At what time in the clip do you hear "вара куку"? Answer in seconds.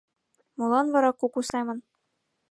0.93-1.41